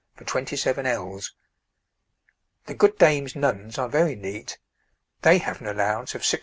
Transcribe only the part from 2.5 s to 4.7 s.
The good dame's nuns are very neat;